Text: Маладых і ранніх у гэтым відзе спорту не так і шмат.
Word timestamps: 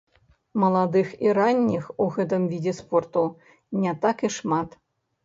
Маладых 0.61 1.11
і 1.25 1.35
ранніх 1.37 1.83
у 2.05 2.07
гэтым 2.15 2.47
відзе 2.53 2.73
спорту 2.79 3.23
не 3.85 3.93
так 4.07 4.25
і 4.31 4.33
шмат. 4.39 4.69